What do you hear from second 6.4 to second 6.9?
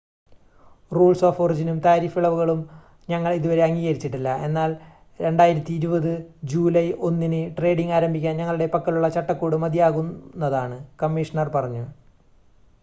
July